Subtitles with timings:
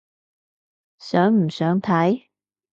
[0.97, 2.23] 想唔想睇？